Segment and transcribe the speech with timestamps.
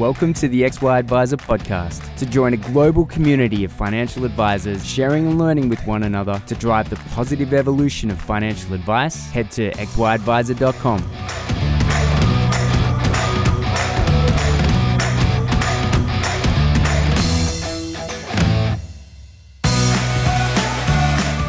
[0.00, 2.16] Welcome to the XY Advisor podcast.
[2.16, 6.54] To join a global community of financial advisors sharing and learning with one another to
[6.54, 11.00] drive the positive evolution of financial advice, head to xyadvisor.com.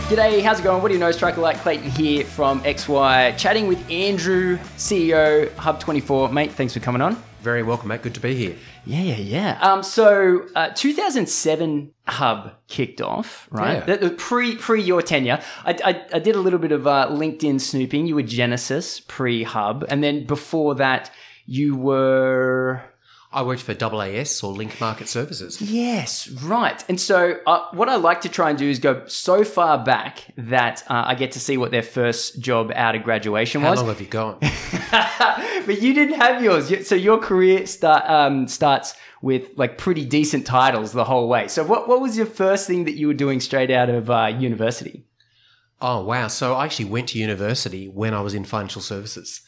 [0.10, 0.82] G'day, how's it going?
[0.82, 1.12] What do you know?
[1.12, 6.34] Striker Like Clayton here from XY, chatting with Andrew, CEO Hub24.
[6.34, 7.16] Mate, thanks for coming on.
[7.42, 8.04] Very welcome, mate.
[8.04, 8.56] Good to be here.
[8.86, 9.60] Yeah, yeah, yeah.
[9.62, 13.84] Um, so uh, 2007 Hub kicked off, right?
[13.88, 14.10] Yeah.
[14.16, 18.06] Pre pre your tenure, I, I, I did a little bit of uh, LinkedIn snooping.
[18.06, 21.10] You were Genesis pre Hub, and then before that,
[21.48, 22.84] you were
[23.34, 25.62] I worked for AAS or Link Market Services.
[25.62, 26.84] Yes, right.
[26.90, 30.26] And so, uh, what I like to try and do is go so far back
[30.36, 33.80] that uh, I get to see what their first job out of graduation was.
[33.80, 34.38] How long have you gone?
[35.66, 36.88] but you didn't have yours.
[36.88, 41.48] So your career start um, starts with like pretty decent titles the whole way.
[41.48, 44.26] So what what was your first thing that you were doing straight out of uh,
[44.38, 45.06] university?
[45.82, 46.28] oh, wow.
[46.28, 49.42] So I actually went to university when I was in financial services.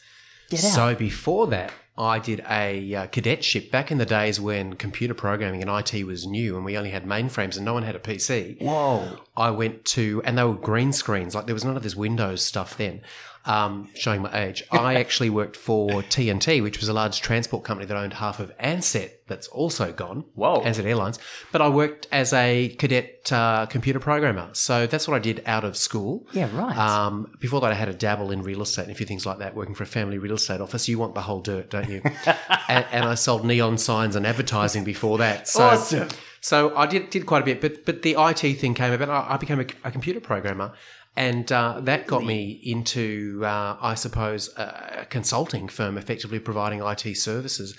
[0.50, 0.72] Get out.
[0.72, 5.62] So before that, I did a uh, cadetship back in the days when computer programming
[5.62, 8.60] and IT was new and we only had mainframes and no one had a PC.
[8.60, 9.20] Whoa.
[9.36, 11.36] I went to, and they were green screens.
[11.36, 13.00] Like there was none of this Windows stuff then.
[13.46, 17.86] Um, showing my age, I actually worked for TNT, which was a large transport company
[17.86, 20.24] that owned half of Ansett, that's also gone.
[20.34, 20.62] Whoa.
[20.62, 21.18] Ansett Airlines.
[21.52, 25.64] But I worked as a cadet uh, computer programmer, so that's what I did out
[25.64, 26.26] of school.
[26.32, 26.76] Yeah, right.
[26.76, 29.38] Um, before that, I had a dabble in real estate and a few things like
[29.38, 29.54] that.
[29.54, 32.00] Working for a family real estate office, you want the whole dirt, don't you?
[32.68, 35.48] and, and I sold neon signs and advertising before that.
[35.48, 36.08] So, Awesome.
[36.40, 39.08] so I did did quite a bit, but but the IT thing came about.
[39.10, 40.72] I, I became a, a computer programmer,
[41.16, 47.16] and uh, that got me into, uh, I suppose, a consulting firm, effectively providing IT
[47.16, 47.76] services.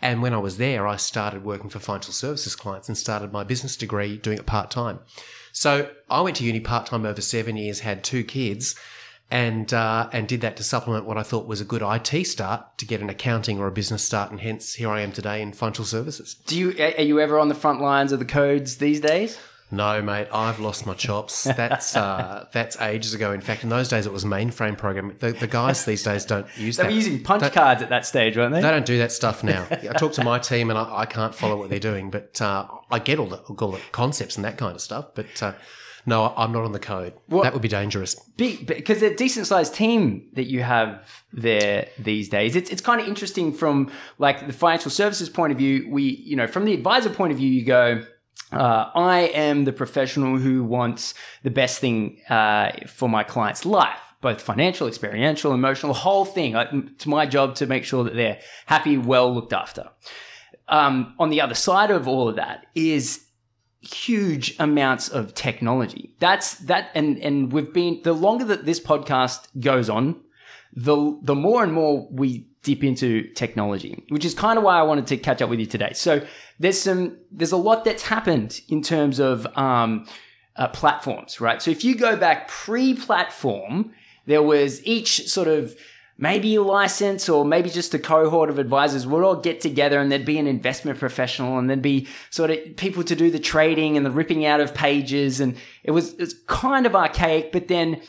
[0.00, 3.42] And when I was there, I started working for financial services clients and started my
[3.42, 5.00] business degree doing it part time.
[5.52, 8.76] So I went to uni part time over seven years, had two kids,
[9.28, 12.78] and uh, and did that to supplement what I thought was a good IT start
[12.78, 15.52] to get an accounting or a business start, and hence here I am today in
[15.52, 16.34] financial services.
[16.46, 19.36] Do you are you ever on the front lines of the codes these days?
[19.70, 21.44] No, mate, I've lost my chops.
[21.56, 23.32] That's uh, that's ages ago.
[23.32, 25.16] In fact, in those days it was mainframe programming.
[25.18, 26.84] The, the guys these days don't use that.
[26.84, 26.92] They that.
[26.94, 28.62] were using punch They- cards at that stage, weren't they?
[28.62, 29.66] They don't do that stuff now.
[29.70, 32.66] I talk to my team and I, I can't follow what they're doing, but uh,
[32.90, 35.08] I get all the, all the concepts and that kind of stuff.
[35.14, 35.52] But uh,
[36.06, 37.12] no, I'm not on the code.
[37.28, 38.14] Well, that would be dangerous.
[38.36, 42.56] because a decent sized team that you have there these days.
[42.56, 45.90] It's it's kind of interesting from like the financial services point of view.
[45.90, 48.06] We you know from the advisor point of view, you go.
[48.52, 54.00] Uh, I am the professional who wants the best thing uh, for my client's life,
[54.20, 56.54] both financial, experiential, emotional, the whole thing.
[56.54, 59.90] Like, it's my job to make sure that they're happy, well looked after.
[60.68, 63.24] Um, on the other side of all of that is
[63.80, 66.14] huge amounts of technology.
[66.18, 70.20] That's that, and and we've been the longer that this podcast goes on,
[70.72, 74.82] the the more and more we dip into technology, which is kind of why I
[74.82, 75.92] wanted to catch up with you today.
[75.94, 76.26] So
[76.58, 80.06] there's some there's a lot that's happened in terms of um,
[80.56, 81.62] uh, platforms, right?
[81.62, 83.92] So if you go back pre-platform,
[84.26, 85.76] there was each sort of
[86.18, 90.10] maybe a license or maybe just a cohort of advisors would all get together and
[90.10, 93.96] there'd be an investment professional and there'd be sort of people to do the trading
[93.96, 98.02] and the ripping out of pages and it was it's kind of archaic but then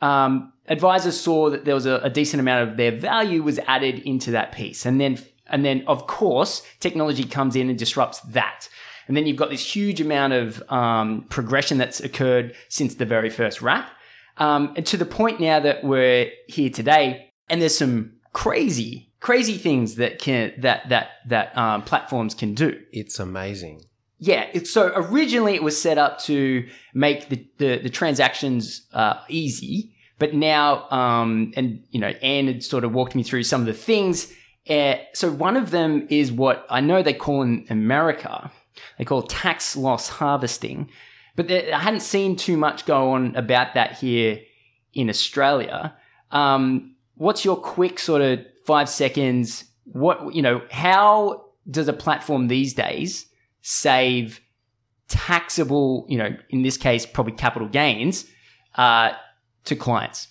[0.00, 3.98] um, advisors saw that there was a, a decent amount of their value was added
[4.00, 8.68] into that piece and then and then of course technology comes in and disrupts that
[9.06, 13.30] and then you've got this huge amount of um, progression that's occurred since the very
[13.30, 13.90] first wrap
[14.38, 19.56] um, and to the point now that we're here today, and there's some crazy, crazy
[19.56, 22.80] things that can that that that um, platforms can do.
[22.92, 23.82] It's amazing.
[24.20, 29.20] Yeah, it's so originally it was set up to make the the, the transactions uh,
[29.28, 33.60] easy, but now um, and you know Anne had sort of walked me through some
[33.60, 34.32] of the things.
[34.68, 38.50] Uh, so one of them is what I know they call in America,
[38.98, 40.90] they call tax loss harvesting,
[41.36, 44.40] but there, I hadn't seen too much go on about that here
[44.92, 45.94] in Australia.
[46.30, 49.64] Um, what's your quick sort of five seconds?
[49.84, 50.62] What you know?
[50.70, 53.26] How does a platform these days
[53.62, 54.40] save
[55.08, 56.04] taxable?
[56.08, 58.26] You know, in this case, probably capital gains
[58.74, 59.12] uh,
[59.68, 60.28] to clients.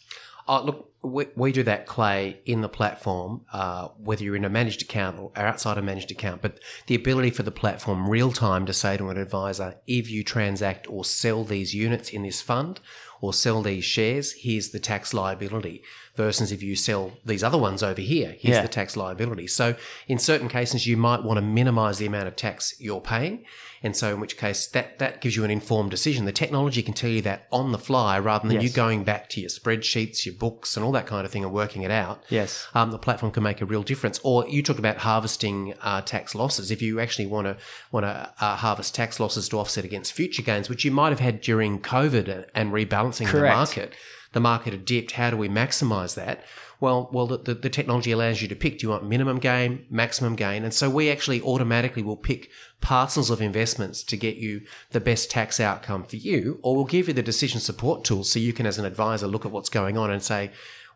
[0.50, 4.50] Oh, look, we, we do that, Clay, in the platform, uh, whether you're in a
[4.50, 6.42] managed account or outside a managed account.
[6.42, 10.24] But the ability for the platform real time to say to an advisor, if you
[10.24, 12.80] transact or sell these units in this fund
[13.20, 15.84] or sell these shares, here's the tax liability
[16.16, 18.62] versus if you sell these other ones over here, here's Yeah.
[18.62, 19.48] the tax liability.
[19.48, 19.76] So
[20.08, 23.44] in certain cases, you might want to minimize the amount of tax you're paying.
[23.84, 26.26] And so in which case that, that gives you an informed decision.
[26.26, 29.42] The technology can tell you that on the fly rather than you going back to
[29.42, 32.68] your spreadsheets, your books and all that kind of thing and working it out Yes.
[32.74, 34.20] um, the platform can make a real difference.
[34.24, 36.72] Or you talk about harvesting uh, tax losses.
[36.72, 37.58] If you actually want to
[37.92, 41.20] want to uh, harvest tax losses to offset against future gains, which you might have
[41.20, 43.94] had during COVID and- and rebalancing the market,
[44.34, 45.12] the market had dipped.
[45.12, 46.44] How do we maximise that?
[46.80, 48.80] Well, well, the, the, technology allows you to pick.
[48.80, 50.64] Do you want minimum gain, maximum gain?
[50.64, 52.52] And so we actually automatically will pick
[52.82, 57.08] parcels of investments to get you the best tax outcome for you, or we'll give
[57.08, 59.98] you the decision support tools so you can, as an advisor, look at what's going
[59.98, 60.52] on and say,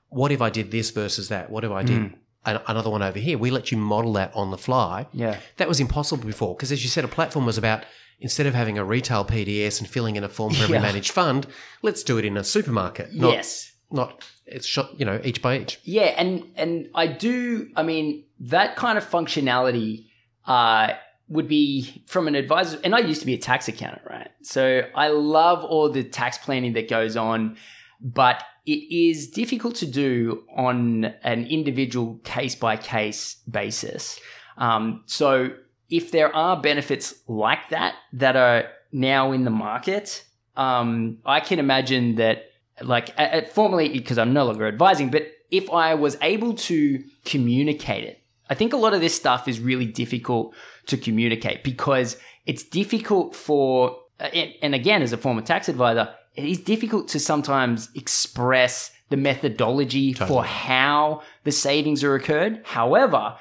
[0.09, 1.49] what if I did this versus that?
[1.49, 2.15] What if I did hmm.
[2.45, 3.37] an- another one over here?
[3.37, 5.07] We let you model that on the fly.
[5.13, 5.39] Yeah.
[5.57, 7.85] That was impossible before because, as you said, a platform was about
[8.19, 10.81] instead of having a retail PDS and filling in a form for every Yeah.
[10.83, 11.47] managed fund,
[11.81, 13.13] let's do it in a supermarket.
[13.15, 13.71] Not, yes.
[13.89, 15.79] Not it's shot, you know, each by each.
[15.83, 17.69] Yeah, and and I do.
[17.75, 20.07] I mean, that kind of functionality
[20.45, 20.93] uh,
[21.31, 22.79] would be from an advisor.
[22.83, 24.29] And I used to be a tax accountant, right?
[24.43, 27.57] So I love all the tax planning that goes on,
[28.01, 34.19] but it is difficult to do on an individual case by case basis.
[34.57, 35.51] Um, so
[35.89, 40.23] if there are benefits like that that are now in the market,
[40.57, 42.50] um, I can imagine that
[42.83, 48.21] like formerly because I'm no longer advising, but if I was able to communicate it,
[48.49, 50.53] I think a lot of this stuff is really difficult
[50.87, 56.45] to communicate because it's difficult for and, and again as a former tax advisor, it
[56.45, 62.61] is difficult to sometimes express the methodology for how the savings are occurred.
[62.63, 63.35] However,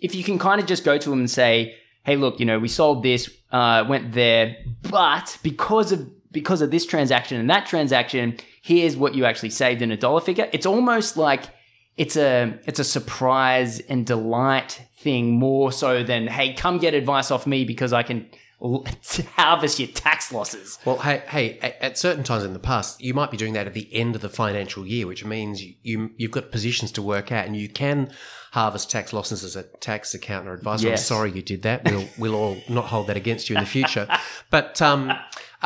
[0.00, 2.58] if you can kind of just go to them and say, "Hey, look, you know,
[2.58, 7.64] we sold this, uh, went there, but because of because of this transaction and that
[7.64, 11.44] transaction, here's what you actually saved in a dollar figure." It's almost like
[11.96, 17.30] it's a it's a surprise and delight thing more so than, "Hey, come get advice
[17.30, 18.28] off me because I can
[19.36, 23.30] harvest your tax losses." Well, hey, hey, at, certain times in the past, you might
[23.30, 26.32] be doing that at the end of the financial year, which means you, you you've
[26.32, 28.10] got positions to work out, and you can
[28.54, 30.88] harvest tax losses as a tax accountant or advisor.
[30.88, 31.00] Yes.
[31.00, 31.84] I'm sorry you did that.
[31.84, 34.08] We'll we'll all not hold that against you in the future.
[34.50, 35.12] but um,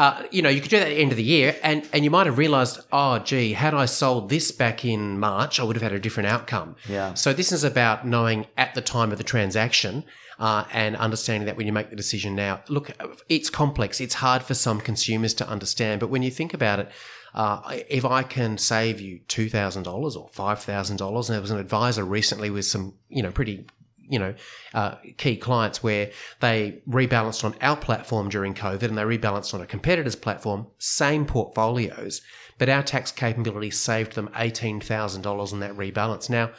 [0.02, 2.04] uh, you know, you could do that at the end of the year, and and
[2.04, 5.76] you might have realised, oh, gee, had I sold this back in March, I would
[5.76, 6.76] have had a different outcome.
[6.88, 7.14] Yeah.
[7.14, 10.04] So this is about knowing at the time of the transaction.
[10.40, 12.92] Uh, and understanding that when you make the decision now, look,
[13.28, 14.00] it's complex.
[14.00, 15.98] It's hard for some consumers to understand.
[15.98, 16.88] But when you think about it,
[17.34, 17.58] uh,
[17.88, 21.50] if I can save you two thousand dollars or five thousand dollars, and there was
[21.50, 23.66] an advisor recently with some, you know, pretty,
[24.08, 24.34] you know,
[24.74, 26.10] uh, key clients where
[26.40, 31.26] they rebalanced on our platform during COVID and they rebalanced on a competitor's platform, same
[31.26, 32.22] portfolios,
[32.58, 36.28] but our tax capability saved them eighteen thousand dollars on that rebalance.
[36.30, 36.50] Now.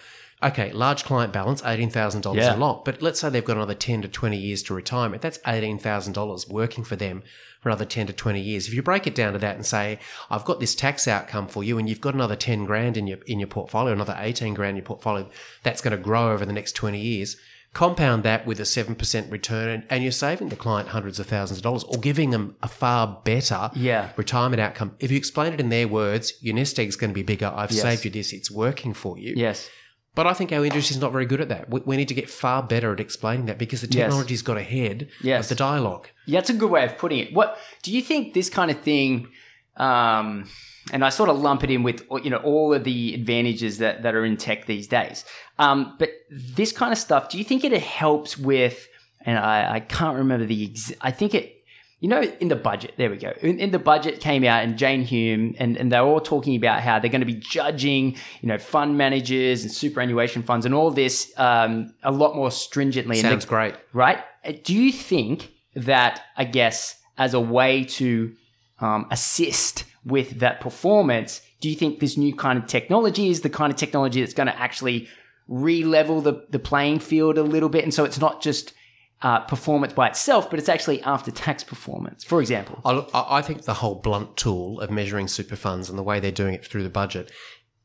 [0.41, 2.55] Okay, large client balance, $18,000 Yeah.
[2.55, 2.85] a lot.
[2.85, 5.21] But let's say they've got another 10 to 20 years to retirement.
[5.21, 7.23] That's $18,000 working for them
[7.59, 8.67] for another 10 to 20 years.
[8.67, 11.63] If you break it down to that and say, I've got this tax outcome for
[11.63, 14.71] you and you've got another 10 grand in your, in your portfolio, another 18 grand
[14.71, 15.29] in your portfolio,
[15.63, 17.35] that's going to grow over the next 20 years.
[17.71, 21.63] Compound that with a 7% return and you're saving the client hundreds of thousands of
[21.63, 24.09] dollars or giving them a far better Yeah.
[24.15, 24.95] retirement outcome.
[24.99, 27.53] If you explain it in their words, your nest egg's going to be bigger.
[27.55, 27.81] I've Yes.
[27.83, 28.33] saved you this.
[28.33, 29.35] It's working for you.
[29.37, 29.69] Yes.
[30.19, 31.69] But I think our industry is not very good at that.
[31.69, 33.95] We, we need to get far better at explaining that because the Yes.
[34.07, 35.45] technology's got ahead Yes.
[35.45, 36.09] of the dialogue.
[36.25, 37.33] Yeah, that's a good way of putting it.
[37.33, 39.29] What do you think this kind of thing?
[39.77, 40.49] Um,
[40.91, 44.03] and I sort of lump it in with you know all of the advantages that
[44.03, 45.23] that are in tech these days.
[45.57, 48.89] Um, but this kind of stuff, do you think it helps with?
[49.21, 50.69] And I, I can't remember the.
[50.69, 51.58] Ex- I think it.
[52.01, 53.33] You know, in the budget, there we go.
[53.41, 56.81] In, in the budget came out, and Jane Hume, and, and they're all talking about
[56.81, 60.91] how they're going to be judging, you know, fund managers and superannuation funds and all
[60.91, 63.17] this um, a lot more stringently.
[63.19, 63.75] And Sounds the- great.
[63.91, 64.19] right?
[64.45, 68.33] Uh, Do you think that, I guess, as a way to
[68.79, 73.49] um, assist with that performance, do you think this new kind of technology is the
[73.49, 75.09] kind of technology that's going to actually
[75.49, 77.83] re-level the, the playing field a little bit?
[77.83, 78.71] And so it's not just
[79.21, 82.79] uh, performance by itself, but it's actually after-tax performance, for example.
[82.85, 86.31] I, I think the whole blunt tool of measuring super funds and the way they're
[86.31, 87.31] doing it through the budget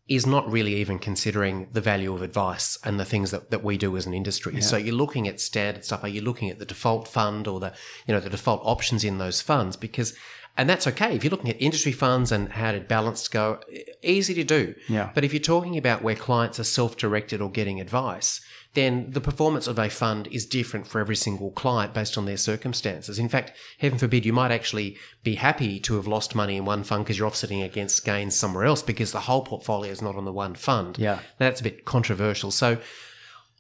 [0.07, 3.79] is not really even considering the value of advice and the things that, that we
[3.79, 4.61] do as an industry.
[4.61, 6.05] So you're looking at standard stuff.
[6.05, 7.73] Are you looking at the default fund or the,
[8.07, 9.77] you know, the default options in those funds?
[9.79, 10.15] Because
[10.57, 11.17] And that's okay.
[11.17, 13.61] If you're looking at industry funds and how did balance go,
[14.03, 14.75] easy to do.
[14.89, 15.11] Yeah.
[15.15, 18.41] But if you're talking about where clients are self directed or getting advice,
[18.75, 22.37] then the performance of a fund is different for every single client based on their
[22.37, 23.19] circumstances.
[23.19, 26.83] In fact, heaven forbid, you might actually be happy to have lost money in one
[26.83, 30.25] fund because you're offsetting against gains somewhere else because the whole portfolio is not on
[30.25, 30.99] the one fund.
[30.99, 31.21] Yeah.
[31.39, 32.51] That's a bit controversial.
[32.51, 32.79] So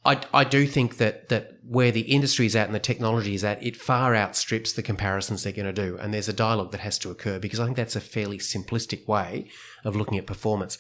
[0.04, 3.44] I, I do think that, that where the industry is at and the technology is
[3.44, 5.97] at, it far outstrips the comparisons they're going to do.
[5.97, 9.06] And there's a dialogue that has to occur because I think that's a fairly simplistic
[9.06, 9.49] way
[9.85, 10.78] of looking at performance.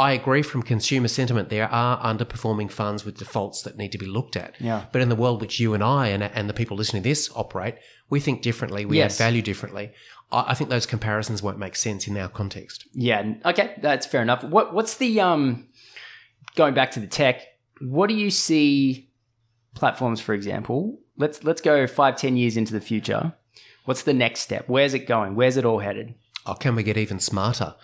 [0.00, 4.06] I agree from consumer sentiment, there are underperforming funds with defaults that need to be
[4.06, 4.54] looked at.
[4.58, 4.84] Yeah.
[4.92, 7.30] But in the world which you and I and, and the people listening to this
[7.34, 7.76] operate,
[8.08, 9.20] we think differently, we Yes.
[9.20, 9.86] add value differently.
[10.32, 12.86] I, I think those comparisons won't make sense in our context.
[12.94, 13.34] Yeah.
[13.44, 14.42] Okay, that's fair enough.
[14.44, 15.68] What what's the um
[16.56, 17.42] going back to the tech?
[17.80, 19.10] What do you see
[19.74, 20.98] platforms, for example?
[21.16, 23.34] Let's let's go five, ten years into the future.
[23.86, 24.64] What's the next step?
[24.68, 25.34] Where's it going?
[25.34, 26.14] Where's it all headed?
[26.46, 27.74] oh, can we get even smarter?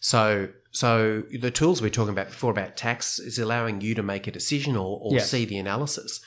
[0.00, 4.02] So, so the tools we are talking about before about tax is allowing you to
[4.02, 5.30] make a decision or, or Yes.
[5.30, 6.20] see the analysis.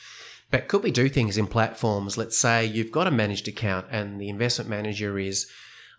[0.52, 2.18] But could we do things in platforms?
[2.18, 5.48] Let's say you've got a managed account and the investment manager is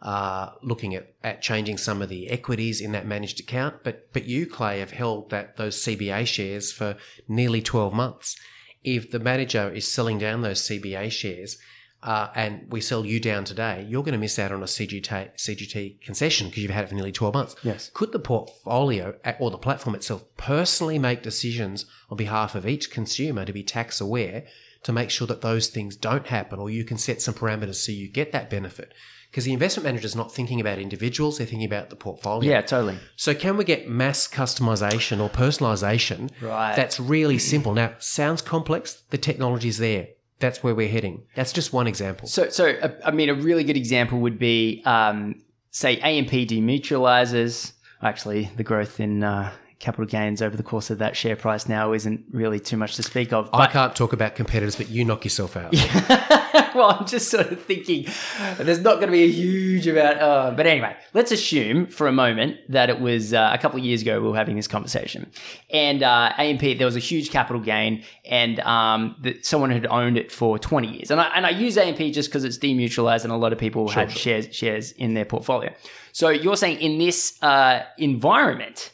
[0.00, 4.24] uh, looking at, at changing some of the equities in that managed account, but but
[4.24, 8.36] you, Clay, have held that those CBA shares for nearly twelve months.
[8.84, 11.58] If the manager is selling down those CBA shares,
[12.06, 15.34] uh, and we sell you down today, you're going to miss out on a CGT,
[15.36, 17.56] CGT concession because you've had it for nearly 12 months.
[17.64, 17.90] Yes.
[17.92, 22.92] Could the portfolio uh, or the platform itself personally make decisions on behalf of each
[22.92, 24.44] consumer to be tax aware
[24.84, 27.90] to make sure that those things don't happen or you can set some parameters so
[27.90, 28.94] you get that benefit?
[29.28, 32.48] Because the investment manager is not thinking about individuals, they're thinking about the portfolio.
[32.52, 32.98] Yeah, totally.
[33.16, 36.76] So can we get mass customization or personalization Right.
[36.76, 37.74] that's really simple?
[37.74, 40.06] Now, sounds complex, the technology's there.
[40.38, 41.22] That's where we're heading.
[41.34, 42.28] That's just one example.
[42.28, 47.72] So, so uh, I mean, a really good example would be, um, say, AMP demutualizers.
[48.02, 51.92] Actually, the growth in uh, capital gains over the course of that share price now
[51.92, 53.50] isn't really too much to speak of.
[53.52, 55.72] I can't talk about competitors, but you knock yourself out.
[56.74, 58.06] well, I'm just sort of thinking
[58.56, 60.18] there's not going to be a huge amount.
[60.18, 63.84] Uh, but anyway, let's assume for a moment that it was uh, a couple of
[63.84, 65.30] years ago we were having this conversation,
[65.70, 70.16] and uh, AMP there was a huge capital gain, and um, that someone had owned
[70.16, 73.32] it for 20 years, and I and I use AMP just because it's demutualized, and
[73.32, 75.72] a lot of people had shares shares in their portfolio.
[76.12, 78.92] So you're saying in this uh, environment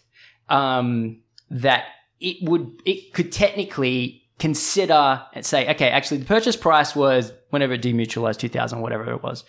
[0.53, 1.87] um, that
[2.21, 7.73] it would it could technically consider and say, okay, actually the purchase price was whenever
[7.73, 9.45] it demutualized two thousand, whatever it was.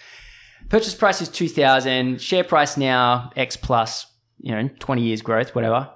[0.69, 2.21] Purchase price is two thousand.
[2.21, 4.07] Share price now X plus,
[4.39, 5.89] you know, twenty years growth, whatever.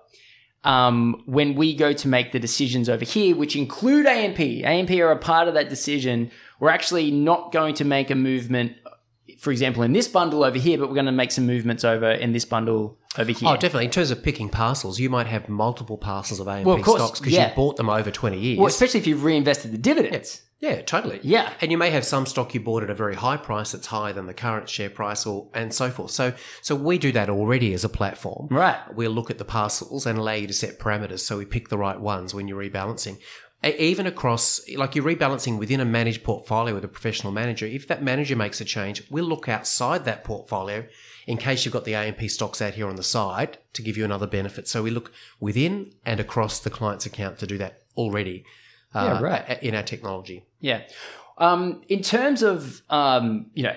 [0.63, 5.11] Um, when we go to make the decisions over here, which include AMP, AMP are
[5.11, 6.29] a part of that decision.
[6.59, 8.73] We're actually not going to make a movement,
[9.37, 12.11] for example, in this bundle over here, but we're going to make some movements over
[12.11, 13.49] in this bundle over here.
[13.49, 13.85] Oh, definitely.
[13.85, 17.01] In terms of picking parcels, you might have multiple parcels of AMP Well, of course,
[17.01, 17.49] stocks because yeah.
[17.49, 18.57] you bought them over 20 years.
[18.59, 20.41] Well, especially if you've reinvested the dividends.
[20.59, 21.19] yeah, totally.
[21.23, 21.53] Yeah.
[21.61, 24.13] And you may have some stock you bought at a very high price that's higher
[24.13, 26.11] than the current share price or and so forth.
[26.11, 28.47] So so we do that already as a platform.
[28.49, 28.77] Right.
[28.93, 31.77] We'll look at the parcels and allow you to set parameters so we pick the
[31.77, 33.17] right ones when you're rebalancing.
[33.63, 38.03] Even across, like you're rebalancing within a managed portfolio with a professional manager, if that
[38.03, 40.85] manager makes a change, we'll look outside that portfolio
[41.25, 44.05] in case you've got the AMP stocks out here on the side to give you
[44.05, 44.67] another benefit.
[44.67, 48.45] So we look within and across the client's account to do that already
[48.93, 49.63] uh, Yeah, right.
[49.63, 50.45] in our technology.
[50.59, 50.83] Yeah.
[51.39, 53.75] Um, in terms of, um, you know,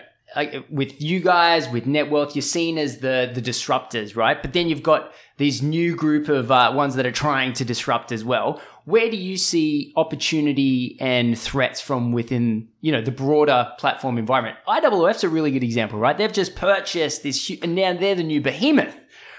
[0.70, 4.40] with you guys, with Netwealth, you're seen as the the disruptors, right?
[4.40, 8.12] But then you've got these new group of uh, ones that are trying to disrupt
[8.12, 8.60] as well.
[8.90, 14.56] Where do you see opportunity and threats from within, you know, the broader platform environment?
[14.66, 16.18] IOOF's a really good example, right?
[16.18, 18.96] They've just purchased this, and now they're the new behemoth,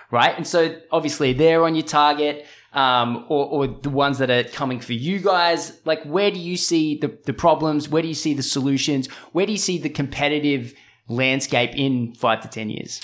[0.09, 0.35] right?
[0.37, 4.79] And so obviously they're on your target, um, or, or the ones that are coming
[4.79, 5.79] for you guys.
[5.83, 7.89] Like, where do you see the, the problems?
[7.89, 9.07] Where do you see the solutions?
[9.33, 10.73] Where do you see the competitive
[11.09, 13.01] landscape in five to 10 years?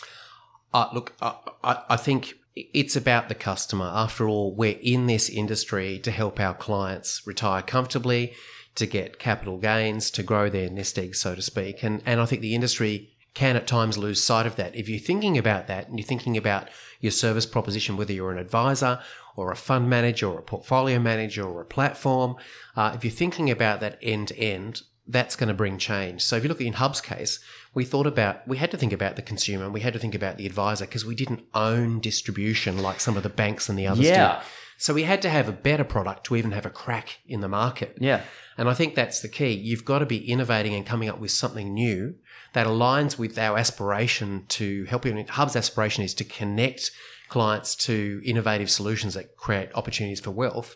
[0.74, 2.36] Uh, look, I, I, I think
[2.74, 3.92] it's about the customer.
[3.94, 8.34] After all, we're in this industry to help our clients retire comfortably,
[8.76, 11.84] to get capital gains, to grow their nest egg, so to speak.
[11.84, 14.76] And, and I think the industry can at times lose sight of that.
[14.76, 18.40] If you're thinking about that and you're thinking about your service proposition, whether you're an
[18.40, 19.00] advisor
[19.36, 22.36] or a fund manager or a portfolio manager or a platform,
[22.76, 26.22] uh, if you're thinking about that end to end, that's going to bring change.
[26.24, 27.40] So if you look at in Hub's case,
[27.74, 30.16] we thought about we had to think about the consumer and we had to think
[30.16, 33.88] about the advisor because we didn't own distribution like some of the banks and the
[33.88, 34.40] others Yeah.
[34.40, 34.46] do.
[34.80, 37.48] So we had to have a better product to even have a crack in the
[37.48, 37.98] market.
[38.00, 38.22] Yeah.
[38.60, 39.52] And I think that's the key.
[39.54, 42.14] You've got to be innovating and coming up with something new
[42.54, 45.26] that aligns with our aspiration to help you.
[45.30, 46.92] Hub's aspiration is to connect
[47.28, 50.76] clients to innovative solutions that create opportunities for wealth.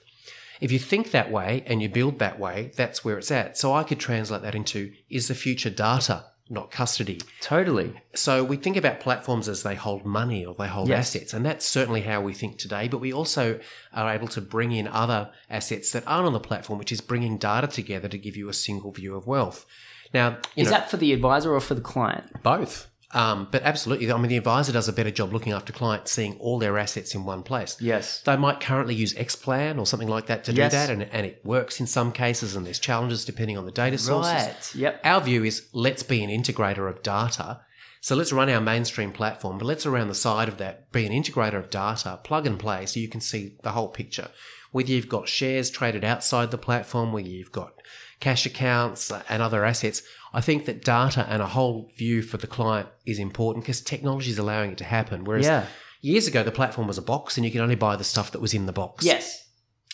[0.60, 3.58] If you think that way and you build that way, that's where it's at.
[3.58, 7.20] So I could translate that into is the future data, not custody.
[7.40, 7.94] Totally.
[8.14, 11.16] So we think about platforms as they hold money or they hold Yes.
[11.16, 12.88] assets, and that's certainly how we think today.
[12.90, 13.60] But we also
[13.94, 17.38] are able to bring in other assets that aren't on the platform, which is bringing
[17.38, 19.66] data together to give you a single view of wealth.
[20.14, 22.44] Now, you Is know, that for the advisor or for the client?
[22.44, 22.88] both.
[23.14, 26.38] Um, but absolutely, I mean, the advisor does a better job looking after clients, seeing
[26.40, 27.76] all their assets in one place.
[27.80, 28.22] Yes.
[28.22, 30.72] They might currently use Xplan or something like that to Yes.
[30.72, 33.72] do that, and, and it works in some cases, and there's challenges depending on the
[33.72, 34.32] data sources.
[34.34, 34.76] Right.
[34.76, 35.02] Yep.
[35.04, 37.62] Our view is let's be an integrator of data.
[38.04, 41.14] So let's run our mainstream platform, but let's around the side of that be an
[41.14, 44.30] integrator of data, plug and play, so you can see the whole picture.
[44.72, 47.74] Whether you've got shares traded outside the platform, whether you've got
[48.20, 50.02] cash accounts uh, and other assets,
[50.34, 54.32] I think that data and a whole view for the client is important because technology
[54.32, 55.24] is allowing it to happen.
[55.24, 55.68] Whereas Yeah.
[56.02, 58.42] years ago, the platform was a box and you could only buy the stuff that
[58.42, 59.06] was in the box.
[59.06, 59.46] Yes.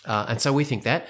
[0.06, 1.08] Uh, and so we think that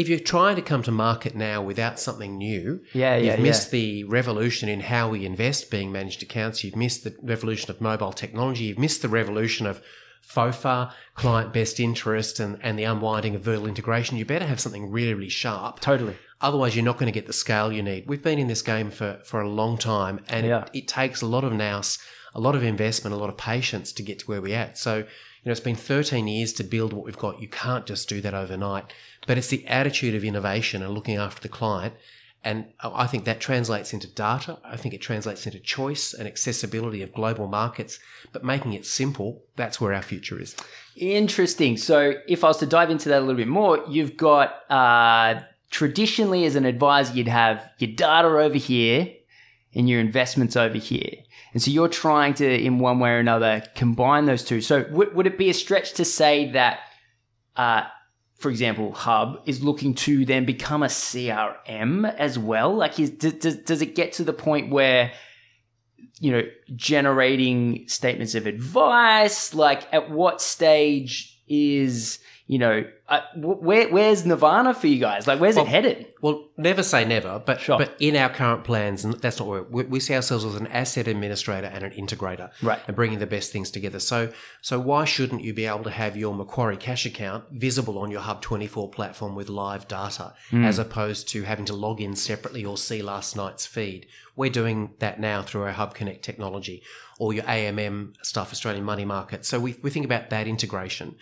[0.00, 3.42] if you're trying to come to market now without something new, Yeah, yeah, you've yeah.
[3.48, 6.62] missed the revolution in how we invest being managed accounts.
[6.62, 8.64] You've missed the revolution of mobile technology.
[8.64, 9.82] You've missed the revolution of
[10.26, 14.16] FOFA, client best interest, and, and the unwinding of vertical integration.
[14.18, 15.80] You better have something really, really sharp.
[15.80, 16.16] Totally.
[16.40, 18.06] Otherwise, you're not going to get the scale you need.
[18.06, 20.64] We've been in this game for, for a long time, and Yeah.
[20.72, 21.98] it, it takes a lot of nous,
[22.34, 24.78] a lot of investment, a lot of patience to get to where we're at.
[24.78, 25.04] So,
[25.42, 27.40] you know, it's been 13 years to build what we've got.
[27.40, 28.92] You can't just do that overnight.
[29.26, 31.94] But it's the attitude of innovation and looking after the client.
[32.44, 34.58] And I think that translates into data.
[34.64, 37.98] I think it translates into choice and accessibility of global markets.
[38.32, 40.56] But making it simple, that's where our future is.
[40.96, 41.76] Interesting.
[41.76, 45.40] So, if I was to dive into that a little bit more, you've got uh,
[45.70, 49.12] traditionally as an advisor, you'd have your data over here
[49.78, 51.14] and your investments over here.
[51.54, 54.60] And so you're trying to, in one way or another, combine those two.
[54.60, 56.80] So, would, would it be a stretch to say that,
[57.56, 57.84] uh,
[58.36, 62.74] for example, Hub is looking to then become a CRM as well?
[62.74, 65.12] Like, is, does, does it get to the point where
[66.20, 66.42] you know,
[66.74, 69.54] generating statements of advice?
[69.54, 72.18] Like, at what stage is,
[72.50, 75.26] you know, uh, where where's Nirvana for you guys?
[75.26, 76.06] Like, where's Well, it headed?
[76.22, 77.76] Well, never say never, but Sure.
[77.76, 80.66] but in our current plans, and that's not where we, we see ourselves as an
[80.68, 82.80] asset administrator and an integrator, Right.
[82.86, 84.00] And bringing the best things together.
[84.00, 88.10] So so why shouldn't you be able to have your Macquarie cash account visible on
[88.10, 92.16] your Hub twenty four platform with live data, as opposed to having to log in
[92.16, 94.06] separately or see last night's feed?
[94.36, 96.82] We're doing that now through our Hub Connect technology
[97.18, 99.44] or your AMM stuff, Australian Money Market.
[99.44, 101.16] So we we think about that integration.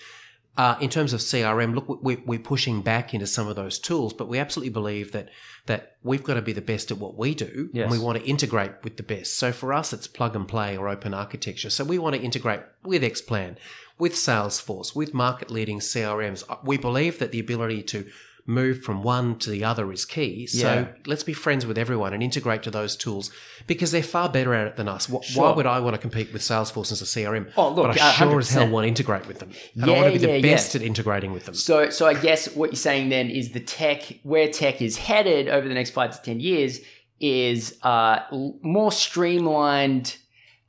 [0.56, 4.14] Uh, in terms of CRM, look, we, we're pushing back into some of those tools,
[4.14, 5.28] but we absolutely believe that
[5.66, 7.82] that we've got to be the best at what we do, Yes.
[7.82, 9.34] and we want to integrate with the best.
[9.34, 11.68] So for us, it's plug and play or open architecture.
[11.70, 13.56] So we want to integrate with Xplan,
[13.98, 16.44] with Salesforce, with market leading CRMs.
[16.48, 18.06] Uh, We believe that the ability to
[18.46, 20.46] move from one to the other is key.
[20.46, 20.86] So Yeah.
[21.06, 23.30] let's be friends with everyone and integrate to those tools
[23.66, 25.08] because they're far better at it than us.
[25.08, 25.52] Why Sure.
[25.54, 27.48] would I want to compete with Salesforce as a CRM?
[27.56, 29.50] Oh, look, but I sure as hell want to integrate with them.
[29.74, 30.80] And Yeah, I want to be the yeah, best yeah.
[30.80, 31.54] at integrating with them.
[31.54, 35.48] So, so I guess what you're saying then is the tech, where tech is headed
[35.48, 36.80] over the next five to ten years,
[37.18, 38.20] is uh,
[38.62, 40.16] more streamlined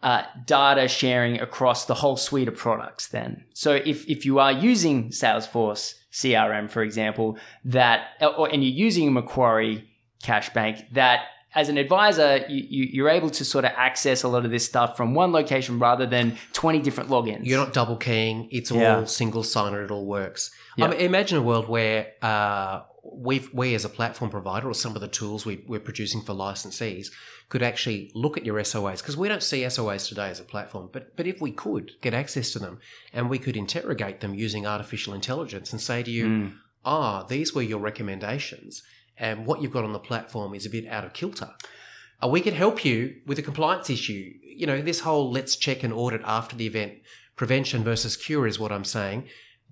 [0.04, 3.08] uh, data sharing across the whole suite of products.
[3.08, 8.74] Then, so if if you are using Salesforce CRM, for example, that or, and you're
[8.88, 9.88] using Macquarie
[10.24, 11.26] Cash Bank, that
[11.56, 14.98] as an advisor, you, you're able to sort of access a lot of this stuff
[14.98, 17.42] from one location rather than 20 different logins.
[17.44, 18.48] You're not double keying.
[18.52, 19.06] It's all Yeah.
[19.06, 19.80] single sign-on.
[19.82, 20.52] It all works.
[20.76, 20.86] Yeah.
[20.86, 22.82] I mean, imagine a world where uh,
[23.18, 26.34] we we as a platform provider or some of the tools we, we're producing for
[26.34, 27.08] licensees
[27.50, 30.90] could actually look at your SOAs because we don't see SOAs today as a platform.
[30.92, 32.80] But but if we could get access to them
[33.14, 36.54] and we could interrogate them using artificial intelligence and say to you, Mm.
[36.86, 38.84] ah, these were your recommendations,
[39.18, 41.52] and what you've got on the platform is a bit out of kilter.
[42.24, 44.34] Uh, we could help you with a compliance issue.
[44.44, 46.94] You know, this whole let's check and audit after the event,
[47.36, 49.28] prevention versus cure is what I'm saying.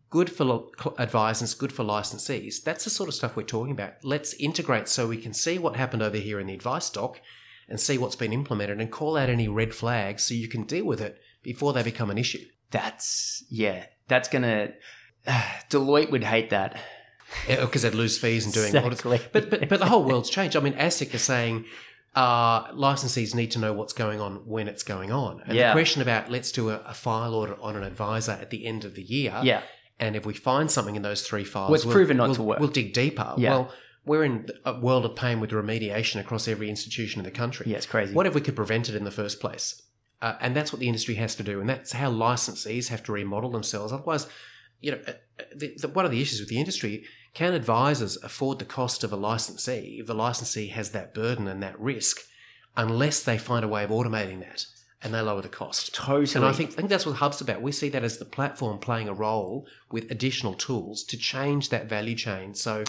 [0.10, 0.66] Good for
[0.98, 2.64] advisors, good for licensees.
[2.64, 3.94] That's the sort of stuff we're talking about.
[4.04, 7.20] Let's integrate so we can see what happened over here in the advice doc
[7.68, 10.86] and see what's been implemented and call out any red flags so you can deal
[10.86, 12.46] with it before they become an issue.
[12.72, 13.86] That's yeah.
[14.08, 14.74] That's gonna.
[15.70, 16.78] Deloitte would hate that.
[17.48, 19.18] Because they'd lose fees and doing Exactly.
[19.18, 19.30] audits.
[19.34, 20.56] But, but, but the whole world's changed.
[20.56, 21.66] I mean, ASIC is saying
[22.16, 25.42] uh, licensees need to know what's going on when it's going on.
[25.46, 25.70] And Yeah.
[25.70, 28.86] the question about let's do a, a file audit on an advisor at the end
[28.86, 29.62] of the year Yeah.
[30.00, 32.44] And if we find something in those three files, Well, it's proven not we'll, to
[32.44, 32.60] work.
[32.60, 33.34] We'll dig deeper.
[33.38, 33.52] Yeah.
[33.52, 33.72] Well,
[34.06, 37.66] we're in a world of pain with remediation across every institution in the country.
[37.70, 38.14] Yeah, it's crazy.
[38.14, 39.82] What if we could prevent it in the first place?
[40.22, 43.12] Uh, and that's what the industry has to do, and that's how licensees have to
[43.12, 43.92] remodel themselves.
[43.92, 44.28] Otherwise,
[44.82, 47.04] you know, uh, uh, the, the, one of the issues with the industry
[47.34, 51.62] can advisors afford the cost of a licensee if the licensee has that burden and
[51.62, 52.22] that risk,
[52.78, 54.66] unless they find a way of automating that
[55.02, 55.94] and they lower the cost.
[55.94, 56.36] Totally.
[56.36, 57.62] And I think, I think that's what Hub's about.
[57.62, 61.88] We see that as the platform playing a role with additional tools to change that
[61.88, 62.56] value chain.
[62.56, 62.84] So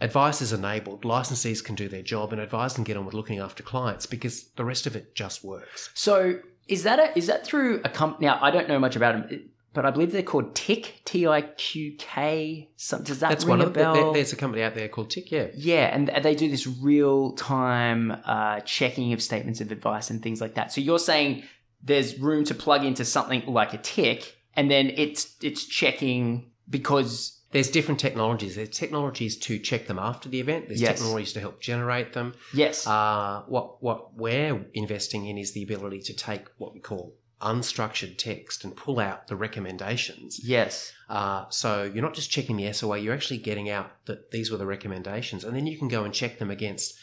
[0.00, 3.38] advice is enabled, licensees can do their job, and advice can get on with looking
[3.38, 5.90] after clients because the rest of it just works.
[5.94, 8.26] So is that a, is that through a company?
[8.26, 11.42] Now I don't know much about them, but I believe they're called Tiqk T I
[11.42, 12.70] Q K.
[12.78, 14.12] Does that That's ring one a bell?
[14.14, 15.46] There's a company out there called Tiqk, yeah.
[15.54, 20.40] yeah, and they do this real time uh, checking of statements of advice and things
[20.40, 20.72] like that.
[20.72, 21.44] So you're saying
[21.82, 27.38] there's room to plug into something like a Tiqk, and then it's it's checking because
[27.52, 28.56] There's different technologies.
[28.56, 30.66] There's technologies to check them after the event.
[30.68, 30.98] There's Yes.
[30.98, 32.34] technologies to help generate them.
[32.54, 37.14] yes, Uh, what what we're investing in is the ability to take what we call
[37.42, 40.40] unstructured text and pull out the recommendations.
[40.42, 44.50] yes, Uh, so you're not just checking the SOA, you're actually getting out that these
[44.50, 46.98] were the recommendations, and then you can go and check them against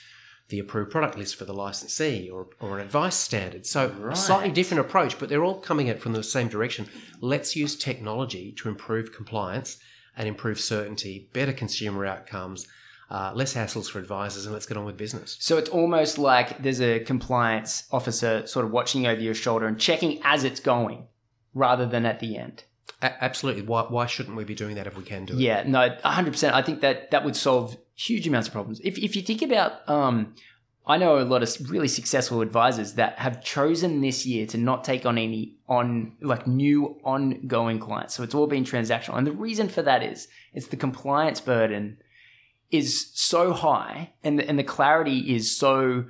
[0.49, 3.65] the approved product list for the licensee or, or an advice standard.
[3.65, 4.13] So Right.
[4.13, 6.89] a slightly different approach, but they're all coming at it from the same direction.
[7.21, 9.77] Let's use technology to improve compliance
[10.17, 12.67] and improve certainty, better consumer outcomes,
[13.13, 15.37] uh, less hassles for advisors, and let's get on with business.
[15.39, 19.79] So it's almost like there's a compliance officer sort of watching over your shoulder and
[19.79, 21.05] checking as it's going
[21.53, 22.63] rather than at the end.
[23.03, 23.61] A- absolutely.
[23.61, 25.39] Why, why shouldn't we be doing that if we can do it?
[25.39, 26.53] Yeah, no, 100%.
[26.53, 28.81] I think that that would solve huge amounts of problems.
[28.83, 30.33] If, if you think about, um,
[30.87, 34.83] I know a lot of really successful advisors that have chosen this year to not
[34.83, 38.15] take on any on like new ongoing clients.
[38.15, 39.19] So it's all been transactional.
[39.19, 41.99] And the reason for that is it's the compliance burden
[42.73, 46.05] is so high and the, and the clarity is so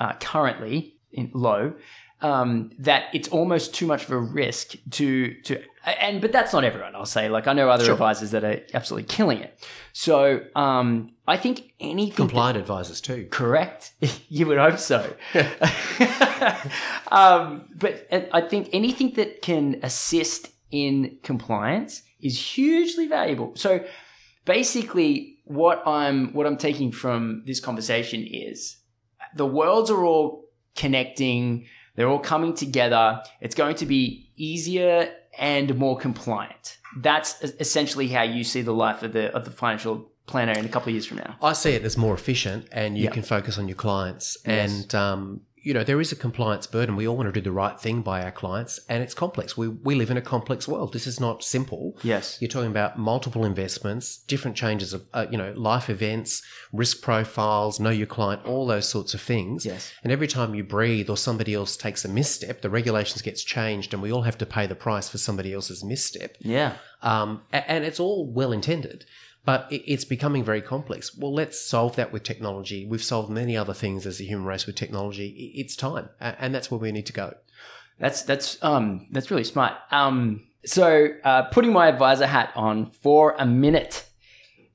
[0.00, 1.74] uh, currently in, low
[2.22, 6.64] um, that it's almost too much of a risk to to and but that's not
[6.64, 6.94] everyone.
[6.96, 7.92] I'll say like I know other Sure.
[7.92, 9.66] advisors that are absolutely killing it.
[9.92, 13.28] So um, I think anything that- Compliant advisors too.
[13.30, 13.92] Correct.
[14.28, 15.14] you would hope so.
[17.08, 23.52] um, but I think anything that can assist in compliance is hugely valuable.
[23.56, 23.84] So
[24.44, 28.76] basically, what I'm what I'm taking from this conversation is
[29.34, 31.66] the worlds are all connecting.
[31.94, 33.22] They're all coming together.
[33.40, 36.78] It's going to be easier and more compliant.
[36.98, 40.68] That's essentially how you see the life of the of the financial planner in a
[40.68, 41.36] couple of years from now.
[41.40, 43.10] I see it as more efficient, and you Yeah.
[43.10, 44.36] can focus on your clients.
[44.44, 44.72] Yes.
[44.82, 46.94] And um, you know, there is a compliance burden.
[46.94, 49.56] We all want to do the right thing by our clients, and it's complex.
[49.56, 50.92] We we live in a complex world.
[50.92, 51.98] This is not simple.
[52.04, 52.38] Yes.
[52.40, 56.40] You're talking about multiple investments, different changes of uh, you know life events,
[56.72, 59.66] risk profiles, know your client, all those sorts of things.
[59.66, 59.92] Yes.
[60.04, 63.92] And every time you breathe or somebody else takes a misstep, the regulations gets changed,
[63.92, 66.36] and we all have to pay the price for somebody else's misstep.
[66.38, 66.76] Yeah.
[67.02, 69.04] Um, and it's all well intended,
[69.46, 71.16] but it's becoming very complex.
[71.16, 72.84] Well, let's solve that with technology.
[72.84, 75.52] We've solved many other things as a human race with technology.
[75.54, 77.34] It's time, and that's where we need to go.
[77.98, 79.72] That's that's um that's really smart.
[79.90, 84.04] Um, so uh, putting my advisor hat on for a minute.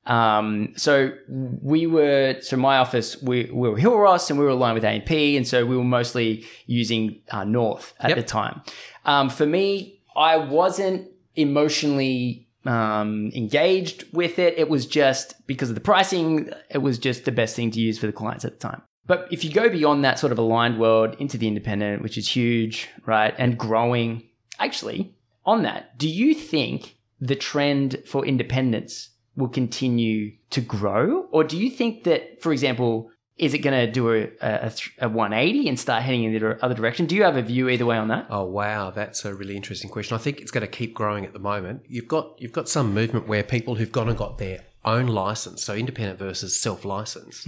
[0.07, 4.51] Um, so we were so my office we, we were Hill Ross and we were
[4.51, 8.17] aligned with AMP, and so we were mostly using uh, North at Yep.
[8.17, 8.61] the time.
[9.05, 14.57] Um, for me, I wasn't emotionally um, engaged with it.
[14.57, 16.49] It was just because of the pricing.
[16.69, 18.81] It was just the best thing to use for the clients at the time.
[19.07, 22.27] But if you go beyond that sort of aligned world into the independent, which is
[22.27, 24.23] huge, right, and growing,
[24.59, 25.13] actually,
[25.45, 31.27] on that, do you think the trend for independence will continue to grow?
[31.31, 35.09] Or do you think that, for example, is it going to do a, a, a
[35.09, 37.07] 180 and start heading in the other direction?
[37.07, 38.27] Do you have a view either way on that?
[38.29, 40.15] Oh wow, that's a really interesting question.
[40.15, 41.81] I think it's going to keep growing at the moment.
[41.89, 45.63] You've got you've got some movement where people who've gone and got their own license,
[45.63, 47.47] so independent versus self-license.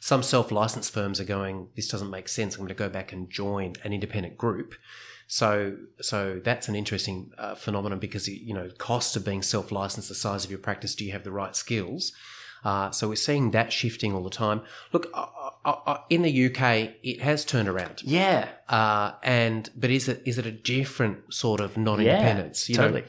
[0.00, 2.54] Some self-license firms are going, this doesn't make sense.
[2.54, 4.74] I'm going to go back and join an independent group.
[5.28, 10.14] So, so that's an interesting uh, phenomenon because you know costs of being self-licensed, the
[10.14, 12.12] size of your practice, do you have the right skills?
[12.64, 14.62] Uh, so we're seeing that shifting all the time.
[14.92, 15.26] Look, uh,
[15.64, 18.02] uh, uh, in the UK, it has turned around.
[18.04, 18.48] Yeah.
[18.68, 22.68] Uh, and but is it is it a different sort of non-independence?
[22.68, 23.00] Yeah, totally.
[23.02, 23.06] Know,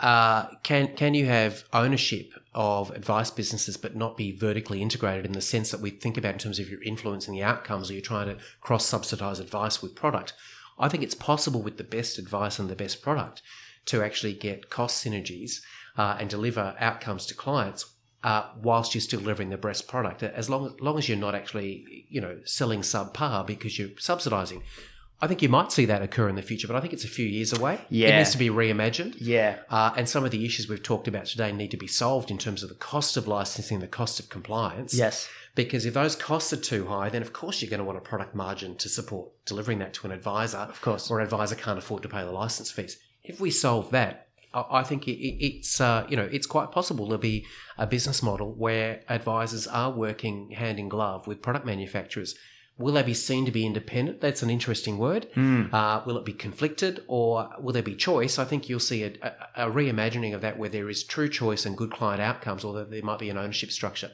[0.00, 5.32] uh, can can you have ownership of advice businesses but not be vertically integrated in
[5.32, 8.02] the sense that we think about in terms of you're influencing the outcomes or you're
[8.02, 10.32] trying to cross subsidize advice with product?
[10.78, 13.42] I think it's possible with the best advice and the best product
[13.86, 15.60] to actually get cost synergies
[15.98, 20.50] uh, and deliver outcomes to clients uh, whilst you're still delivering the best product, as
[20.50, 24.62] long, as long as you're not actually, you know, selling subpar because you're subsidizing.
[25.22, 27.08] I think you might see that occur in the future, but I think it's a
[27.08, 27.78] few years away.
[27.90, 28.08] Yeah.
[28.08, 29.16] It needs to be reimagined.
[29.18, 29.58] Yeah.
[29.68, 32.38] Uh, and some of the issues we've talked about today need to be solved in
[32.38, 34.94] terms of the cost of licensing, the cost of compliance.
[34.94, 35.28] Yes.
[35.54, 38.00] Because if those costs are too high, then of course you're going to want a
[38.00, 40.56] product margin to support delivering that to an advisor.
[40.58, 41.10] Of course.
[41.10, 42.96] Or an advisor can't afford to pay the license fees.
[43.22, 46.70] If we solve that, I I think it, it- it's uh, you know it's quite
[46.72, 47.46] possible there'll be
[47.78, 52.34] a business model where advisors are working hand in glove with product manufacturers.
[52.78, 54.22] Will they be seen to be independent?
[54.22, 55.26] That's an interesting word.
[55.36, 58.38] Uh, will it be conflicted, or will there be choice?
[58.38, 61.66] I think you'll see a, a, a reimagining of that where there is true choice
[61.66, 64.12] and good client outcomes, although there might be an ownership structure.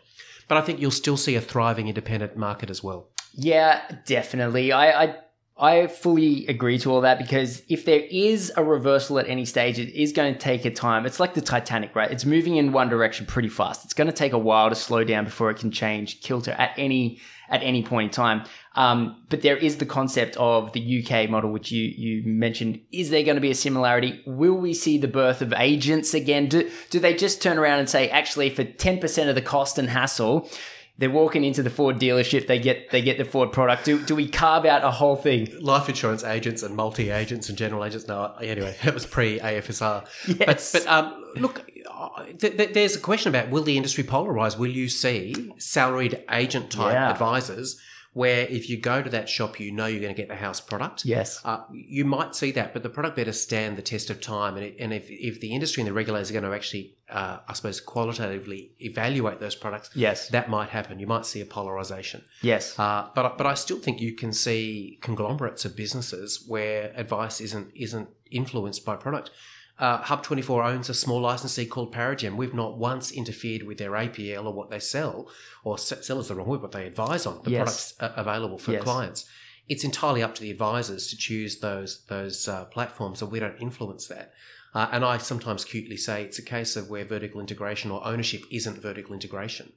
[0.49, 3.09] But I think you'll still see a thriving independent market as well.
[3.35, 4.73] Yeah, definitely.
[4.73, 5.17] I, I
[5.59, 9.79] I fully agree to all that because if there is a reversal at any stage,
[9.79, 11.07] it is going to take a time.
[11.07, 12.11] It's like the Titanic, right?
[12.11, 13.83] It's moving in one direction pretty fast.
[13.87, 16.73] It's going to take a while to slow down before it can change kilter at
[16.77, 18.45] any at any point in time.
[18.75, 22.81] Um, but there is the concept of the UK model, which you you mentioned.
[22.93, 24.23] Is there going to be a similarity?
[24.27, 26.49] Will we see the birth of agents again?
[26.49, 29.79] Do do they just turn around and say, actually, for ten percent of the cost
[29.79, 30.51] and hassle?
[30.99, 32.47] They're walking into the Ford dealership.
[32.47, 33.85] They get they get the Ford product.
[33.85, 35.49] Do, do we carve out a whole thing?
[35.61, 38.09] Life insurance agents and multi agents and general agents.
[38.09, 40.07] No, anyway, that was pre AFSR.
[40.41, 40.73] Yes.
[40.73, 44.57] But, but um, look, uh, th- th- there's a question about will the industry polarize?
[44.59, 47.11] Will you see salaried agent type Yeah.
[47.11, 47.79] advisors
[48.17, 50.59] where if you go to that shop, you know you're going to get the house
[50.59, 51.05] product?
[51.05, 51.39] Yes.
[51.45, 54.57] Uh, you might see that, but the product better stand the test of time.
[54.57, 57.41] And, it, and if, if the industry and the regulators are going to actually, uh,
[57.47, 60.29] I suppose, qualitatively evaluate those products, Yes.
[60.31, 60.99] that might happen.
[60.99, 62.25] You might see a polarization.
[62.41, 62.79] Yes.
[62.79, 67.71] Uh, but but I still think you can see conglomerates of businesses where advice isn't
[67.75, 69.31] isn't influenced by product.
[69.79, 72.37] Uh, Hub Twenty Four owns a small licensee called Paragem.
[72.37, 75.29] We've not once interfered with their APL or what they sell,
[75.65, 77.59] or se- sell is the wrong word, what they advise on the Yes.
[77.59, 78.83] products uh, available for Yes.
[78.83, 79.27] clients.
[79.69, 83.61] It's entirely up to the advisors to choose those those uh, platforms, and we don't
[83.61, 84.33] influence that.
[84.75, 88.43] Uh, and I sometimes cutely say it's a case of where vertical integration or ownership
[88.51, 89.73] isn't vertical integration.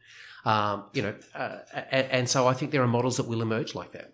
[0.46, 1.58] Um, you know, uh,
[1.92, 4.14] and, and so I think there are models that will emerge like that.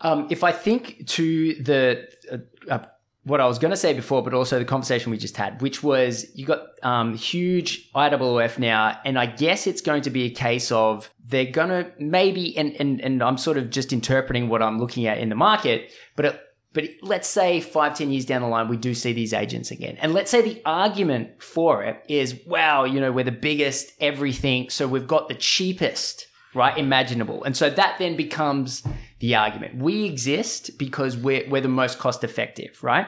[0.00, 2.38] Um, if I think to the uh,
[2.72, 2.84] uh,
[3.24, 5.82] what I was going to say before, but also the conversation we just had, which
[5.82, 10.30] was you got um, huge IOOF now, and I guess it's going to be a
[10.30, 14.62] case of they're going to maybe, and, and and I'm sort of just interpreting what
[14.62, 16.40] I'm looking at in the market, but it,
[16.72, 19.98] but let's say five, ten years down the line, we do see these agents again,
[20.00, 24.68] and let's say the argument for it is, wow, you know, we're the biggest everything,
[24.68, 27.42] so we've got the cheapest right imaginable.
[27.44, 28.82] And so that then becomes
[29.22, 29.76] the argument.
[29.76, 33.06] We exist because we're, we're the most cost effective right?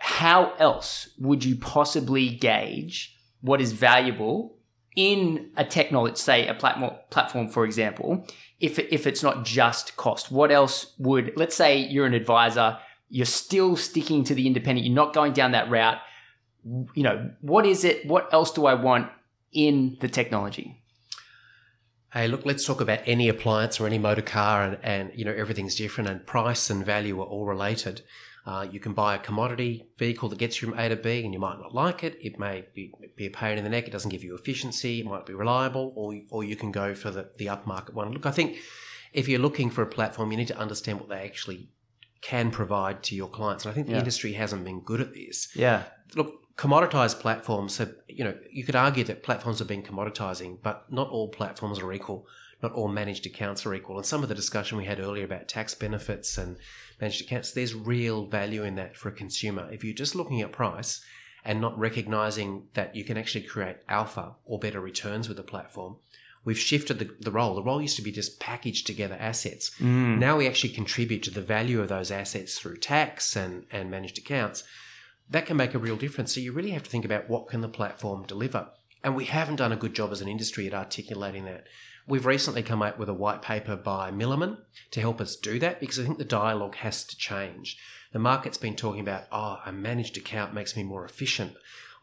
[0.00, 4.54] How else would you possibly gauge what is valuable
[4.96, 8.26] in a technology say a platform platform for example
[8.60, 10.30] if, if it's not just cost?
[10.30, 14.94] What else would let's say you're an advisor you're still sticking to the independent you're
[14.94, 15.98] not going down that route.
[16.64, 19.10] You know what is it what else do i want
[19.52, 20.82] in the technology
[22.12, 25.34] Hey, look, let's talk about any appliance or any motor car, and, and you know
[25.34, 28.00] everything's different, and price and value are all related.
[28.46, 31.34] Uh, you can buy a commodity vehicle that gets you from A to B, and
[31.34, 32.16] you might not like it.
[32.22, 33.86] It may be, be a pain in the neck.
[33.86, 35.00] It doesn't give you efficiency.
[35.00, 38.10] It might be reliable, or or you can go for the the upmarket one.
[38.10, 38.56] Look, I think
[39.12, 41.68] if you're looking for a platform, you need to understand what they actually
[42.22, 43.98] can provide to your clients, and I think the Yeah.
[43.98, 45.84] industry hasn't been good at this yeah
[46.16, 50.92] look, commoditized platforms have, you know, you could argue that platforms have been commoditizing, but
[50.92, 52.26] not all platforms are equal.
[52.60, 53.96] Not all managed accounts are equal.
[53.96, 56.56] And some of the discussion we had earlier about tax benefits and
[57.00, 59.68] managed accounts, there's real value in that for a consumer.
[59.70, 61.00] If you're just looking at price
[61.44, 65.98] and not recognizing that you can actually create alpha or better returns with a platform,
[66.44, 67.54] we've shifted the, the role.
[67.54, 69.70] The role used to be just packaged together assets.
[69.78, 70.18] Mm.
[70.18, 74.18] Now we actually contribute to the value of those assets through tax and, and managed
[74.18, 74.64] accounts
[75.30, 76.34] that can make a real difference.
[76.34, 78.68] So you really have to think about what can the platform deliver.
[79.04, 81.66] And we haven't done a good job as an industry at articulating that.
[82.06, 84.58] We've recently come out with a white paper by Milliman
[84.92, 87.78] to help us do that because I think the dialogue has to change.
[88.12, 91.52] The market's been talking about, oh, a managed account makes me more efficient.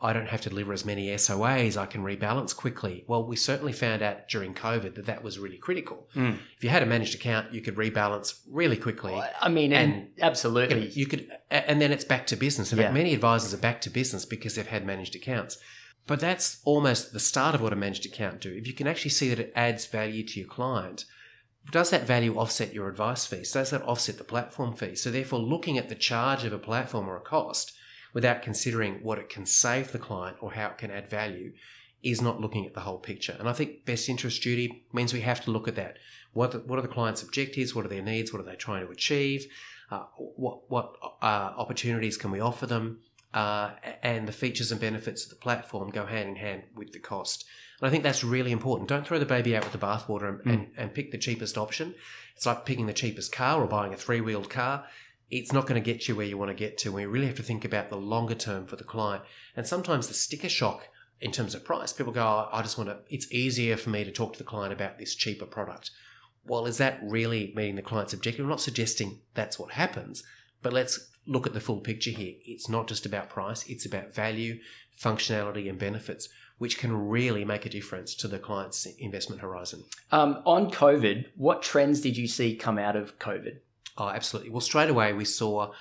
[0.01, 1.77] I don't have to deliver as many SOAs.
[1.77, 3.05] I can rebalance quickly.
[3.07, 6.07] Well, we certainly found out during COVID that that was really critical.
[6.13, 6.33] Hmm.
[6.57, 9.13] If you had a managed account, you could rebalance really quickly.
[9.41, 10.89] I mean, and, And- absolutely.
[10.89, 12.71] You could, and then it's back to business.
[12.71, 12.93] In fact, Yeah.
[12.93, 15.57] many advisors are back to business because they've had managed accounts.
[16.07, 18.51] But that's almost the start of what a managed account do.
[18.53, 21.05] If you can actually see that it adds value to your client,
[21.71, 23.51] does that value offset your advice fees?
[23.51, 24.93] Does that offset the platform fee?
[24.95, 27.73] So therefore, looking at the charge of a platform or a cost,
[28.15, 31.51] without considering what it can save the client or how it can add value
[32.01, 33.35] is not looking at the whole picture.
[33.37, 35.97] And I think best interest duty means we have to look at that.
[36.31, 37.75] What, what are the client's objectives?
[37.75, 38.31] What are their needs?
[38.31, 39.45] What are they trying to achieve?
[39.91, 43.01] Uh, what what uh, opportunities can we offer them?
[43.33, 46.99] Uh, and the features and benefits of the platform go hand in hand with the
[46.99, 47.45] cost.
[47.79, 48.87] And I think that's really important.
[48.87, 50.53] Don't throw the baby out with the bathwater and, mm.
[50.53, 51.93] and, and pick the cheapest option.
[52.35, 54.85] It's like picking the cheapest car or buying a three wheeled car
[55.29, 56.91] it's not going to get you where you want to get to.
[56.91, 59.23] We really have to think about the longer term for the client.
[59.55, 60.89] And sometimes the sticker shock
[61.21, 64.03] in terms of price, people go, oh, I just want to, it's easier for me
[64.03, 65.91] to talk to the client about this cheaper product.
[66.45, 68.45] Well, is that really meeting the client's objective?
[68.45, 70.23] I'm not suggesting that's what happens,
[70.61, 72.35] but let's look at the full picture here.
[72.45, 74.59] It's not just about price, it's about value,
[75.01, 79.83] functionality, and benefits, which can really make a difference to the client's investment horizon.
[80.11, 83.57] Um, on COVID, what trends did you see come out of COVID?
[83.97, 84.51] Oh, absolutely.
[84.51, 85.71] Well, straight away we saw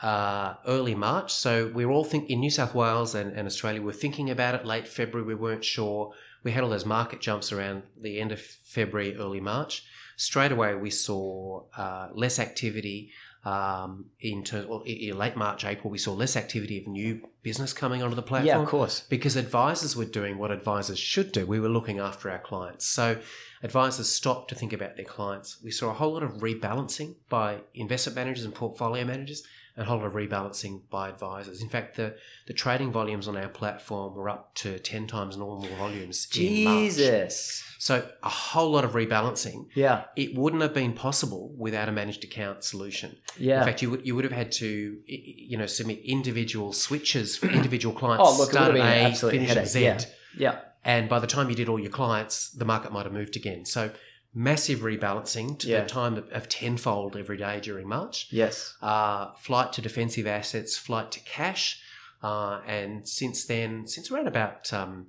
[0.00, 1.32] uh, early March.
[1.32, 3.80] So we were all think in New South Wales and, and Australia.
[3.80, 5.26] we are thinking about it late February.
[5.26, 6.12] We weren't sure.
[6.42, 9.84] We had all those market jumps around the end of February, early March.
[10.16, 13.12] Straight away, we saw uh, less activity.
[13.44, 17.74] Um, in terms, well, in late March, April, we saw less activity of new business
[17.74, 18.46] coming onto the platform.
[18.46, 19.04] Yeah, of course.
[19.08, 21.44] Because advisors were doing what advisors should do.
[21.44, 22.86] We were looking after our clients.
[22.86, 23.20] So
[23.62, 25.58] advisors stopped to think about their clients.
[25.62, 29.42] We saw a whole lot of rebalancing by investment managers and portfolio managers
[29.76, 31.60] a whole lot of rebalancing by advisors.
[31.60, 32.14] In fact, the,
[32.46, 37.64] the trading volumes on our platform were up to 10 times normal volumes Jesus.
[37.78, 39.66] So a whole lot of rebalancing.
[39.74, 40.04] Yeah.
[40.16, 43.16] It wouldn't have been possible without a managed account solution.
[43.36, 43.60] Yeah.
[43.60, 47.48] In fact, you would, you would have had to, you know, submit individual switches for
[47.48, 48.24] individual clients.
[48.26, 49.82] oh, look, start it would have been A, finish at Z.
[49.82, 50.00] Yeah.
[50.36, 50.58] yeah.
[50.84, 53.64] And by the time you did all your clients, the market might have moved again.
[53.64, 53.90] So
[54.34, 55.82] massive rebalancing to Yeah.
[55.82, 58.26] the time of, of tenfold every day during March.
[58.30, 58.74] Yes.
[58.82, 61.80] Uh, flight to defensive assets, flight to cash.
[62.22, 65.08] Uh, and since then, since around about, um,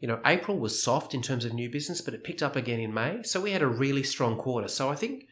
[0.00, 2.80] you know, April was soft in terms of new business, but it picked up again
[2.80, 3.22] in May.
[3.22, 4.68] So we had a really strong quarter.
[4.68, 5.27] So I think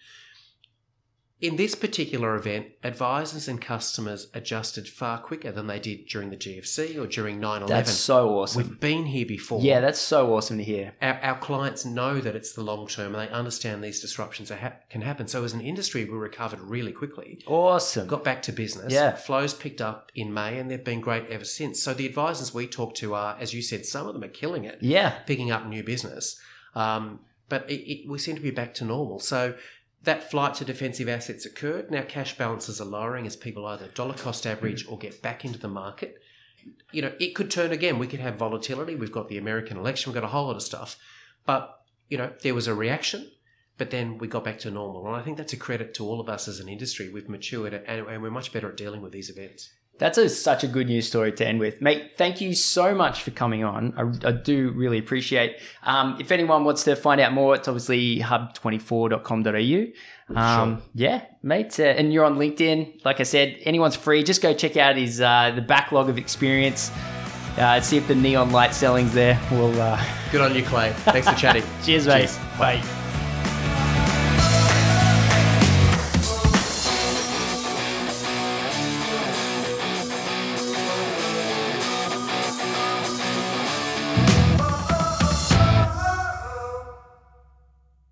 [1.38, 6.37] in this particular event, advisors and customers adjusted far quicker than they did during the
[6.37, 7.68] GFC or during 9 11.
[7.68, 8.62] That's so awesome.
[8.62, 10.94] We've been here before yeah, that's so awesome to hear.
[11.03, 14.57] our, our clients know that it's the long term and they understand these disruptions are
[14.57, 15.29] ha- can happen.
[15.29, 18.07] So as an industry, we recovered really quickly, Awesome.
[18.07, 18.92] got back to business.
[18.92, 19.12] Yeah.
[19.12, 21.83] Flows picked up in May and they've been great ever since.
[21.83, 24.64] So the advisors we talk to are, as you said, some of them are killing
[24.64, 25.11] it, yeah.
[25.27, 26.40] picking up new business.
[26.75, 27.20] Um,
[27.51, 29.20] but it, it, we seem to be back to normal.
[29.20, 29.55] So
[30.07, 31.90] that flight to defensive assets occurred.
[31.90, 35.59] Now cash balances are lowering as people either dollar cost average or get back into
[35.59, 36.23] the market.
[36.92, 37.99] You know, it could turn again.
[37.99, 38.95] We could have volatility.
[38.95, 40.11] We've got the American election.
[40.11, 40.97] We've got a whole lot of stuff.
[41.45, 43.31] But, you know, there was a reaction,
[43.79, 45.07] but then we got back to normal.
[45.07, 47.09] And I think that's a credit to all of us as an industry.
[47.09, 49.73] We've matured and, we're much better at dealing with these events.
[49.99, 51.81] That's a, such a good news story to end with.
[51.81, 53.95] Mate, thank you so much for coming on.
[53.97, 58.21] I, I do really appreciate um, If anyone wants to find out more, it's obviously
[58.21, 60.39] hub24.com.au.
[60.39, 61.81] Um, Yeah, mate.
[61.81, 63.05] Uh, and you're on LinkedIn.
[63.05, 64.23] Like I said, anyone's free.
[64.23, 66.91] Just go check out his uh, the backlog of experience.
[67.57, 69.41] Uh, see if the neon light selling's there.
[69.51, 70.93] We'll uh, Good on you, Clay.
[70.97, 71.63] Thanks for chatting.
[71.85, 72.37] cheers, mate.
[72.59, 73.06] Bye.